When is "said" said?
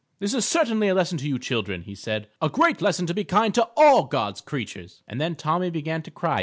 1.93-2.27